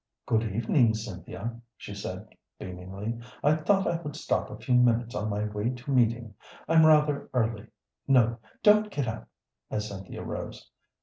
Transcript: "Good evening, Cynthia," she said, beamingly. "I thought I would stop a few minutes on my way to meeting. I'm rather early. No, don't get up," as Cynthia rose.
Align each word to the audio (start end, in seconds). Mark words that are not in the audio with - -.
"Good 0.25 0.41
evening, 0.45 0.95
Cynthia," 0.95 1.61
she 1.77 1.93
said, 1.93 2.27
beamingly. 2.59 3.21
"I 3.43 3.53
thought 3.53 3.85
I 3.85 4.01
would 4.01 4.15
stop 4.15 4.49
a 4.49 4.57
few 4.57 4.73
minutes 4.73 5.13
on 5.13 5.29
my 5.29 5.45
way 5.45 5.69
to 5.69 5.91
meeting. 5.91 6.33
I'm 6.67 6.87
rather 6.87 7.29
early. 7.35 7.67
No, 8.07 8.39
don't 8.63 8.89
get 8.89 9.07
up," 9.07 9.27
as 9.69 9.89
Cynthia 9.89 10.23
rose. 10.23 10.71